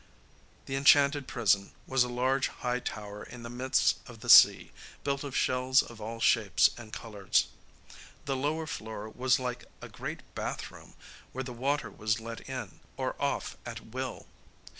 [0.65, 4.71] The enchanted prison was a large high tower in the midst of the sea,
[5.03, 7.45] built of shells of all shapes and colours.
[8.25, 10.95] The lower floor was like a great bathroom,
[11.33, 14.25] where the water was let in or off at will.